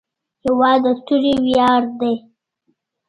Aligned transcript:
هېواد 0.43 0.79
د 0.83 0.87
توري 1.05 1.33
ویاړ 1.45 1.81
دی. 1.99 2.15